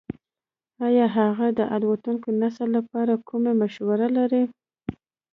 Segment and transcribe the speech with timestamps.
[0.85, 4.43] ایا هغه د راتلونکي نسل لپاره کومه مشوره لري?